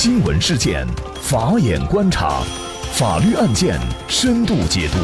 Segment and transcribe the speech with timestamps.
[0.00, 0.86] 新闻事件，
[1.20, 2.40] 法眼观察，
[2.92, 3.76] 法律案件
[4.06, 4.98] 深度解读，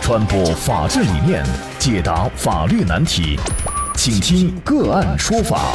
[0.00, 1.44] 传播法治理念，
[1.78, 3.38] 解答法律难题，
[3.94, 5.74] 请听个案说法。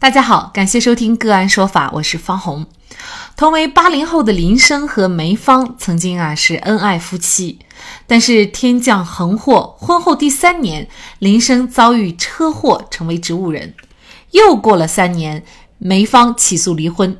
[0.00, 2.66] 大家好，感谢收听个案说法，我是方红。
[3.36, 7.60] 同为八零后的林生和梅芳曾经啊是恩爱夫妻，
[8.08, 10.88] 但是天降横祸，婚后第三年，
[11.20, 13.72] 林生遭遇车祸，成为植物人。
[14.32, 15.42] 又过了三年，
[15.78, 17.16] 梅芳起诉离婚。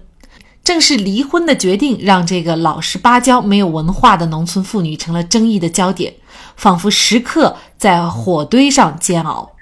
[0.62, 6.14] 正是离婚的决定，让这个老实巴交、没有文化的农村妇女成了争议的焦点，
[6.54, 9.52] 仿佛时刻在火堆上煎熬。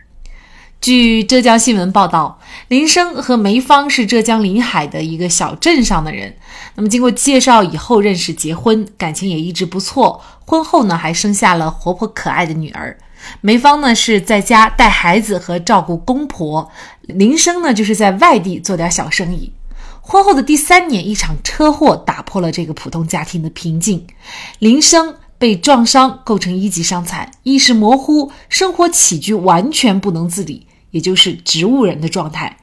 [0.80, 6.37] 据浙江新闻报道，林生和梅芳是浙江临海的一个小镇上的人。
[6.75, 10.20] 那么经过介绍以后认识、结婚，感情也一直不错。
[10.45, 12.98] 婚后呢，还生下了活泼可爱的女儿。
[13.41, 16.71] 梅芳呢是在家带孩子和照顾公婆，
[17.03, 19.53] 林生呢就是在外地做点小生意。
[20.01, 24.07] 婚后的第三年，一场车祸打破了这个普通家庭的平静。
[24.59, 25.17] 林生。
[25.41, 32.57] 被撞伤构成一级伤残，意识模糊，生活起居完全不能自理，也就是植物人的状态。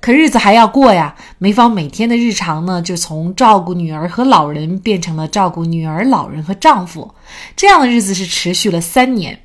[0.00, 7.14] 可日子还要过呀，梅芳每天的日常呢，就从照顾女儿和老人变成了照顾女儿、老人和丈夫。
[7.54, 9.38] 这样的日子是持续了三年。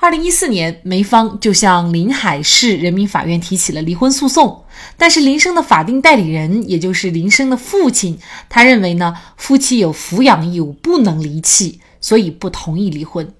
[0.00, 4.64] 二零一四年，梅芳就向临海市人民法院提起了离婚诉讼，
[4.96, 11.80] 但是林生的法定代理人，也就是林生的父亲，他认为呢，夫妻有抚养义务，不能离弃。
[12.02, 13.30] 所以不同意离婚。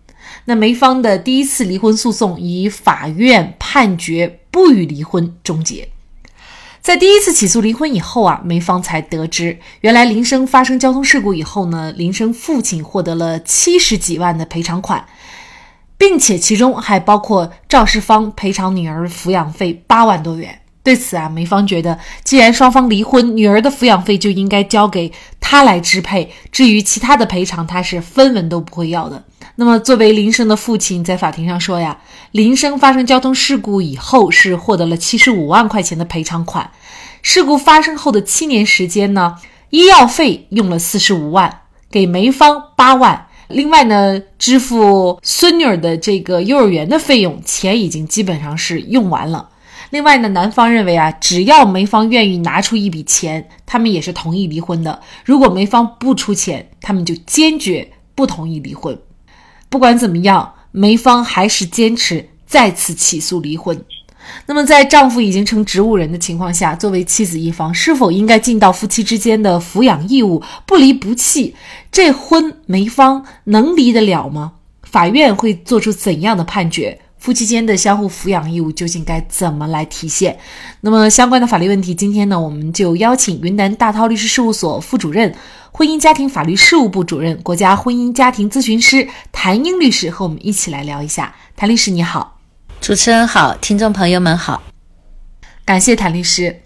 [0.44, 5.88] 那梅芳的第一次离婚诉讼以法院判决不予离婚终结。
[6.82, 15.06] 在第一次起诉离婚以后啊，梅芳才得知，原来林生发生交通事故以后呢，林生父亲获得了七十几万的赔偿款，
[16.00, 20.58] 并且其中还包括肇事方赔偿女儿抚养费八万多元。
[20.82, 26.32] 对此啊，梅芳觉得，既然双方离婚，女儿的抚养费就应该交给他来支配。
[26.50, 29.22] 至于其他的赔偿，他是分文都不会要的。
[29.56, 31.98] 那么，作为林生的父亲，在法庭上说呀，
[32.30, 36.70] 林生发生交通事故以后是获得了七十五万块钱的赔偿款。
[37.20, 39.36] 事故发生后的七年时间呢，
[39.68, 41.60] 医药费用了四十五万，
[41.90, 43.26] 给梅芳八万。
[43.50, 49.48] 另外呢，支付孙女儿的这个幼儿园的费用，钱已经基本上是用完了。
[49.90, 55.00] 另外呢，男方认为啊，只要梅芳愿意拿出一笔钱，他们也是同意离婚的。
[55.24, 58.96] 如果梅芳不出钱，他们就坚决不同意离婚。
[59.68, 63.84] 不管怎么样，梅芳还是坚持再次起诉离婚。
[64.46, 71.54] 那么，在丈夫已经成植物人的情况下，作为妻子一方，是否应该尽到夫妻之间的抚养义务，不离不弃？
[71.90, 74.52] 这婚没方能离得了吗？
[74.82, 77.00] 法院会做出怎样的判决？
[77.18, 80.38] 夫妻间的相互抚养义务究竟该怎么来体现？
[80.80, 85.34] 那么相关的法律问题，今天呢，我们就邀请云南大韬律师事务所副主任、
[85.70, 91.34] 婚姻家庭法律事务部主任、国家婚姻家庭咨询师谭英律师和我们一起来聊一下。
[91.56, 92.39] 谭律师你好，
[92.80, 94.62] 主持人好，听众朋友们好，
[95.66, 96.62] 感谢谭律师。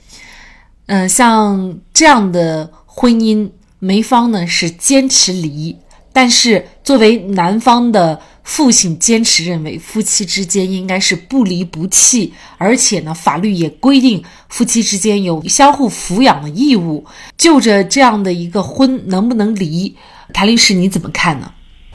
[0.87, 5.77] 嗯，像这样的婚姻，梅芳呢是坚持离，
[6.13, 8.21] 但是作为男方的。
[8.45, 17.07] 父亲坚持认为夫妻之间应该是不离不弃，而且呢，法律也规定夫妻之间有相互抚养的义务。
[17.39, 19.97] 就着这样的一个婚能不能离，
[20.35, 21.54] 谭律师你怎么看呢？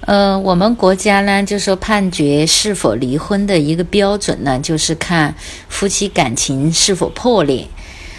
[0.09, 5.35] 呃，我们国家呢，就说判决是否离婚的一个标准呢，就是看
[5.67, 7.63] 夫妻感情是否破裂。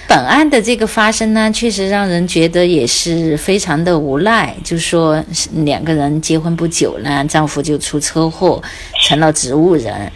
[0.06, 4.55] 本案的这个发生呢，确实让人觉得也是非常的无奈。
[4.62, 5.21] 就说，
[5.65, 8.62] 两个人结婚不久呢，丈夫就出车祸，
[9.09, 10.12] 成了植物人。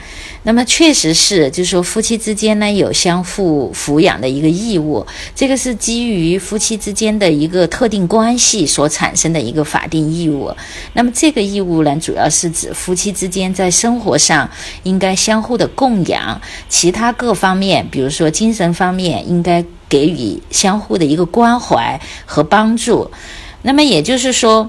[0.47, 10.55] 那么确实是，就是说夫妻之间呢有相互抚养的一个义务，这个是基于夫妻之间的一个特定关系所产生的一个法定义务。
[10.93, 14.51] 那么这个义务呢，主要是指夫妻之间在生活上
[14.83, 23.11] 应该相互的供养，其他各方面，比如说精神方面，应该给予相互的一个关怀和帮助。
[23.63, 24.69] 那么也就是说。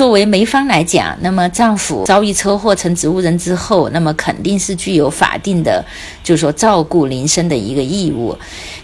[0.00, 5.84] 作为梅芳来讲，那么丈夫遭遇车祸成植物人之后，那么肯定是具有法定的，
[6.24, 8.34] 就是说照顾林生的一个义务。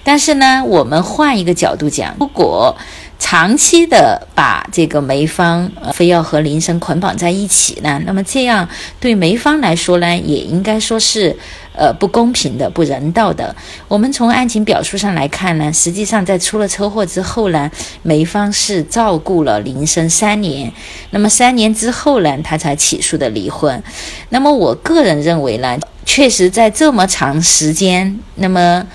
[0.05, 2.77] 但是呢，我们换一个角度讲，如果
[3.19, 8.69] 长期的把这个梅芳非要和林生捆绑在一起呢，那么这样
[9.01, 11.37] 对梅芳来说呢，也应该说是。
[11.79, 13.55] 呃，不公平的、不人道的。
[13.87, 17.71] 我们从案情表述上来看呢，实际上在出了车祸之后呢，
[18.01, 20.73] 梅芳是照顾了林生三年，
[21.11, 23.83] 那么三年之后呢，他才起诉的离婚。
[24.31, 28.87] 那么我个人认为呢，确实在这么长时间，那么。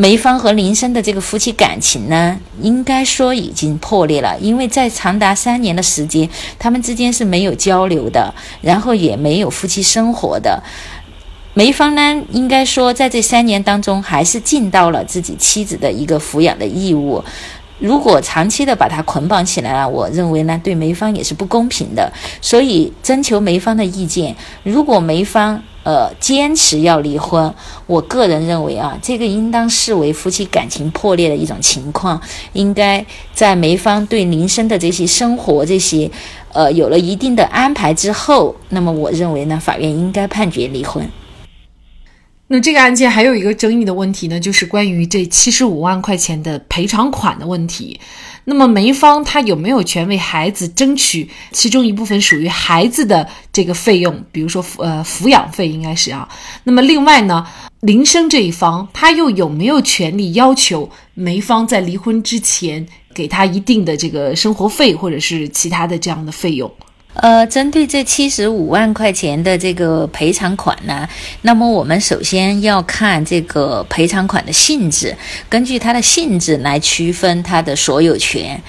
[0.00, 6.26] 梅芳和林森的这个夫妻感情呢，应该说已经破裂了，因为在长达三年的时间，
[6.58, 8.32] 他们之间是没有交流的，
[8.62, 10.62] 然后也没有夫妻生活的。
[11.52, 17.22] 梅芳呢，应该说在这三年当中，还是尽到了自己妻子的一个抚养的义务。
[17.80, 22.12] 如果长期的把他捆绑起来了，我认为呢，对梅芳也是不公平的。
[22.40, 25.62] 所以征求梅芳的意见，如果梅芳。
[25.82, 27.52] 呃，坚持要离婚，
[27.86, 32.20] 我个人认为啊，这个应当视为夫妻感情破裂的一种情况，
[32.52, 36.08] 应该在梅芳对林生的这些生活这些，
[36.52, 41.02] 呃，有了一定的安排之后，那么我认为呢，法院应该判决离婚。
[42.52, 48.00] 那这个案件还有一个争议的问题呢，就是关于这七十五万块钱的赔偿款的问题。
[48.42, 54.24] 那么梅芳她有没有权为孩子争取其中一部分属于孩子的这个费用？
[54.32, 56.28] 比如说呃抚养费应该是啊。
[56.64, 57.46] 那么另外呢，
[57.82, 66.68] 林生这一方他又有没有权利要求梅芳在离婚之前给他一定的这个生活费或者是其他的这样的费用？
[67.14, 71.08] 呃，针对这七十五万块钱的这个赔偿款呢，
[71.42, 75.14] 那么我们首先要看这个赔偿款的性质，
[75.48, 78.60] 根据它的性质来区分它的所有权。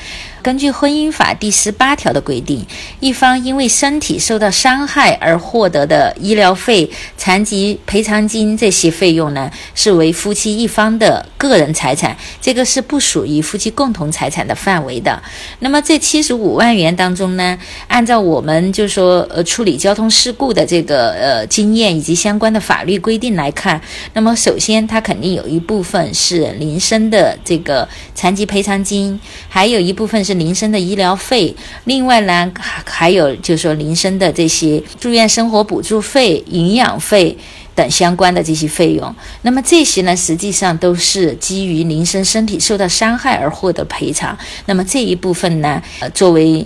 [0.41, 2.65] 根据婚姻法第十八条的规定，
[2.99, 15.21] 一方因为身体受到伤害而获得的医疗费、残疾赔偿金这些费用呢，是为夫妻一方的个人财产，这个是不属于夫妻共同财产的范围的。
[15.59, 17.55] 那么这七十五万元当中呢，
[17.87, 23.79] 按照我们就说呃处理交通事故的这个呃经验以及相关的法律规定来看，
[24.13, 30.30] 那么首先它肯定有一部分是林生的这个残疾赔偿金，还有一部分是。
[30.31, 37.37] 是林生的医疗费，另外呢，还还有就是说林生的这些住院生活补助费、营养费
[37.75, 39.13] 等相关的这些费用。
[39.41, 44.37] 那么这些呢，实际上都是基于林生身体受到伤害而获得赔偿。
[44.67, 46.65] 那么这一部分呢，呃，作为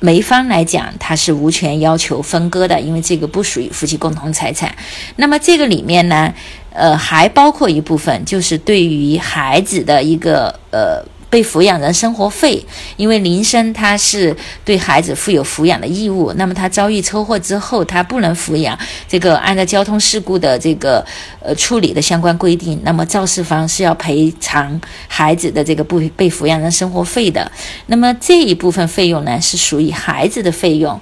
[0.00, 4.76] 梅芳来讲，他是无权要求分割的，因为这个不属于夫妻共同财产。
[5.16, 6.34] 那么这个里面呢，
[6.74, 11.02] 呃，还包括一部分，就是对于孩子的一个呃。
[11.36, 12.64] 被抚养人生活费，
[12.96, 14.34] 因为林生他是
[14.64, 18.78] 对孩子负有抚养的义务，那么他遭遇车祸之后，他不能抚养。
[19.06, 21.04] 这个按照交通事故的这个
[21.42, 27.52] 呃处理的相关规定，那么肇事方是要赔偿孩子的这个不被抚养人生活费的。
[27.88, 30.98] 那么这一部分费用呢，是属于孩子的费用。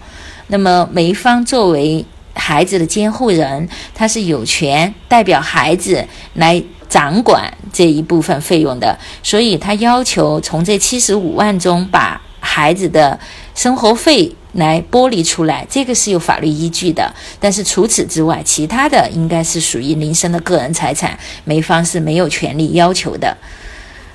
[0.48, 2.04] 那么梅芳作为
[2.34, 6.60] 孩子的监护人，他是有权代表孩子来。
[6.94, 13.18] 掌管这一部分费用的，所以他要求从这七十五万中把孩子的
[13.52, 17.12] 生活费来剥离出来，这个是有法律依据的。
[17.40, 23.36] 但是除此之外，其他的应该是属于林生的个人财产，梅芳是没有权利要求的。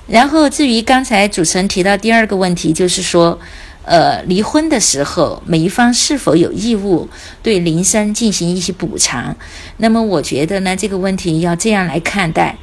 [0.08, 3.38] 然后至于刚才主持人提到第二个问题，就是说，
[3.84, 7.10] 呃，离婚的时候，梅芳是否有义务
[7.44, 9.36] 对林生进行一些补偿？
[9.76, 12.56] 那么我觉得呢，这个问题要这样来看待。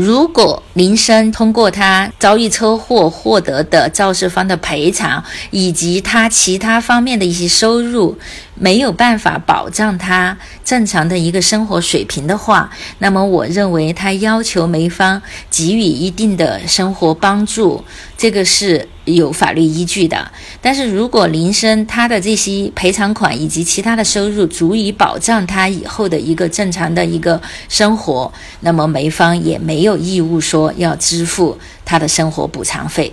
[0.00, 8.16] 如果林生通过他遭遇车祸获得的肇事方的赔偿，以及他其他方面的一些收入，
[8.54, 12.70] 没有办法保障他正常的一个生活水平的话，
[13.00, 15.20] 那么我认为他要求梅芳
[15.50, 17.84] 给予一定的生活帮助，
[18.16, 18.88] 这个是。
[19.14, 33.12] 有法律依据的，但是如果林生他的这些赔偿款以及其他的收入足以保障他以后的一个正常的一个生活，那么梅芳也没有义务说要支付他的生活补偿费。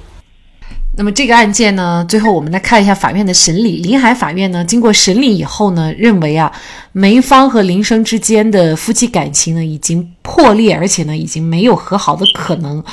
[1.00, 3.84] 那么这个案件呢，最后我们来看一下法院的审理。
[3.84, 6.51] 临海法院呢，经过审理以后呢，认为啊，
[6.92, 12.84] 梅芳和林生之间的夫妻感情呢已经破裂，而且呢已经没有和好的可能。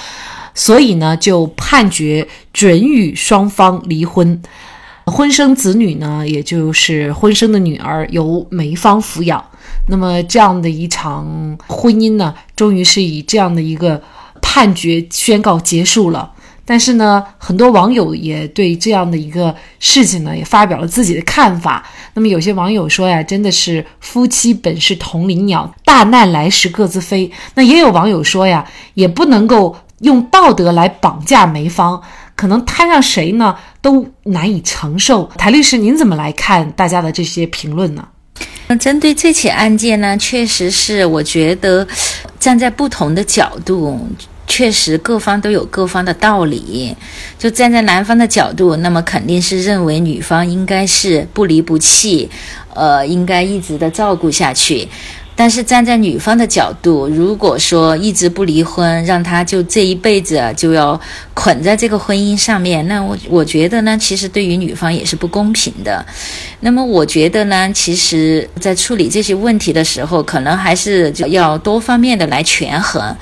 [0.55, 4.41] 所以呢，就判决准予双方离婚，
[5.07, 9.45] 婚生子女呢，也就是婚生的女儿由梅芳抚养。
[9.89, 14.01] 那么这样的一场婚姻呢，终于是以这样的一个
[14.41, 16.31] 判决宣告结束了。
[16.65, 21.85] 但是呢，很多网友也对这样的一个事情呢，也发表了自己的看法。
[22.15, 27.31] 那么有些网友说呀，真的是夫妻本是同林鸟，大难来时各自飞。
[27.57, 29.77] 那也有网友说呀，也不能够。
[30.01, 32.03] 用道德来绑架梅芳，
[32.35, 35.31] 可能摊上谁呢都难以承受。
[35.37, 38.07] 谭律师，您怎么来看大家的这些评论呢？
[38.67, 41.87] 那针对这起案件呢，确实是我觉得
[42.41, 44.01] 站在不同的角度，
[44.47, 46.97] 确实各方都有各方的道理。
[47.39, 52.29] 就站在男方的角度，那么肯定是认为女方应该是不离不弃，
[52.75, 54.89] 呃，应该一直的照顾下去。
[55.37, 60.99] 但是站在女方的角度，如果说一直不离婚，让她就这一辈子就要
[61.35, 66.05] 捆在这个婚姻上面，那我我觉得呢，其实对于女方也是不公平的。
[66.61, 73.17] 那么我觉得呢，其实在处理这些问题的时候，可能还是要多方面的来权衡。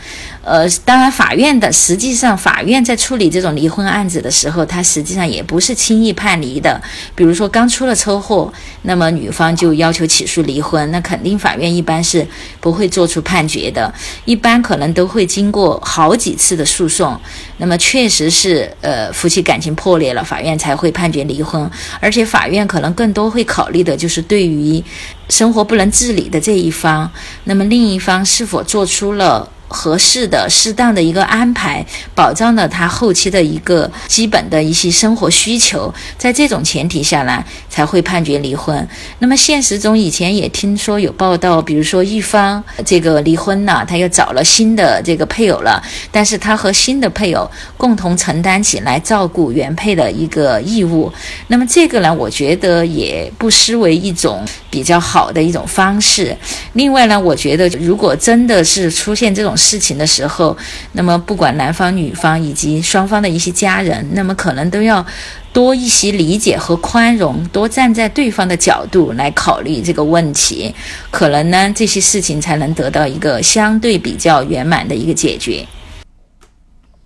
[0.44, 6.82] 呃，当然，法院的实际上，法院在处理这种离婚案子的时候，他实际上也不是轻易判离的。
[7.14, 8.52] 比如说刚出了车祸，
[8.82, 12.26] 那么女方就要求起诉离婚，那肯定法院一般是
[12.60, 13.92] 不会做出判决的，
[14.24, 17.18] 一般可能都会经过好几次的诉讼。
[17.58, 21.70] 那么确实是，呃，夫妻感情破裂了，法院才会判决离婚。
[22.00, 24.82] 而且法院可能更多会考虑的就是对于
[25.28, 27.10] 生活不能自理的这一方，
[27.44, 29.48] 那么另一方是否做出了。
[29.72, 35.92] 合适的、适当的一个安排，保障了他后期的一个基本的一些生活需求。
[36.18, 38.86] 在这种前提下呢，才会判决离婚。
[39.20, 51.10] 那么现实中以前也听说有报道，比如说一方这个离婚了，他又找了新的这个配偶了，但是他和新的配偶共同承担起来照顾原配的一个义务。
[51.48, 56.36] 那么这个呢，我觉得也不失为一种比较好的一种方式。
[56.74, 60.56] 另外呢，我觉得如果真的是出现这种，事情的时候，
[60.92, 65.06] 那么不管男方女方以及双方的一些家人，那么可能都要
[65.52, 70.74] 多一些理解和宽容，多站在对方的角度来考虑这个问题，
[71.10, 75.64] 可能呢这些事情才能得到一个相对比较圆满的一个解决。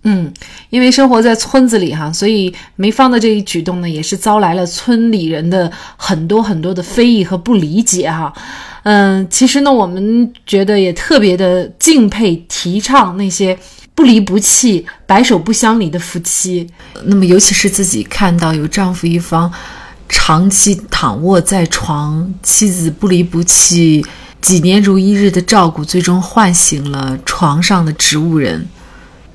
[0.09, 0.31] 嗯，
[0.69, 8.33] 因为生活在村子里哈，所以梅芳的这一举动呢，也是遭来了村里人的很多很多的非议和不理解哈。
[8.83, 13.59] 嗯，其实呢，我们觉得也特别的敬佩、提倡那些
[13.93, 16.65] 不离不弃、白首不相离的夫妻。
[17.03, 19.51] 那么，尤其是自己看到有丈夫一方
[20.07, 24.05] 长期躺卧在床，妻子不离不弃、
[24.41, 28.65] 几年如一日的照顾，最终唤醒了床上的植物人。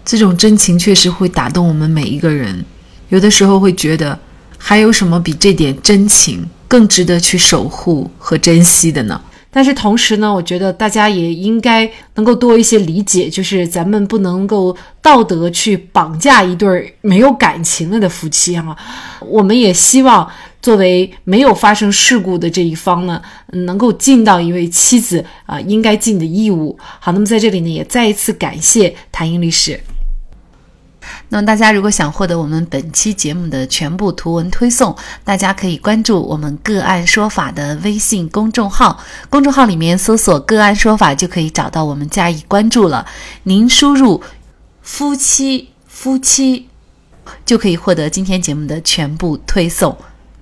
[0.05, 2.65] 这种真情确实会打动我们每一个人。
[3.09, 4.19] 有的时候会觉得，
[4.59, 9.21] 还有什么比这点真情更值得去守护和珍惜的呢？
[9.55, 18.75] 但是同时呢，我觉得大家也应该能够多一些理解，就是咱们不能够道德去绑架一对没有感情了的夫妻哈。
[19.21, 20.27] 我们也希望
[20.63, 26.79] 作为没有发生事故的这一方呢，能够尽到一位妻子啊应该尽的义务。
[27.01, 29.81] 好，那么在这里呢，也再一次感谢谭英律师。
[31.31, 43.05] 那么大家如果想获得我们本期节目的全部图文推送，大家可以关注我们“个案说法”的微信公众号，公众号里面搜索“个案说法”就可以找到我们加以关注了。
[43.43, 44.23] 您输入
[44.81, 46.69] “夫妻夫妻”，
[47.45, 49.97] 就可以获得今天节目的全部推送。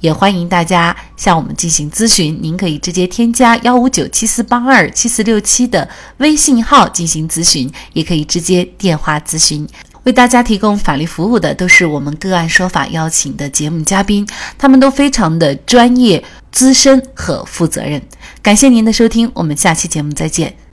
[0.00, 2.38] 也欢迎大家向我们进行咨询。
[2.42, 5.88] 您可以直接添加幺五九七四八二七四六七的
[6.18, 9.66] 微信号进行咨询，也可以直接电话咨询。
[10.04, 14.26] 为大家提供法律服务的都是我们个案说法邀请的节目嘉宾，
[14.56, 18.00] 他们都非常的专业、资深和负责任。
[18.42, 20.60] 感谢您的收听，我们下期节目再见。